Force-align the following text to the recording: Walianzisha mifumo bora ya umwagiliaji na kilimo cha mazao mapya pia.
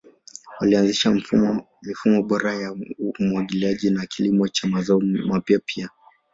Walianzisha 0.59 1.11
mifumo 1.11 2.23
bora 2.25 2.53
ya 2.55 2.75
umwagiliaji 3.19 3.89
na 3.89 4.05
kilimo 4.05 4.47
cha 4.47 4.67
mazao 4.67 4.99
mapya 5.01 5.59
pia. 5.65 5.89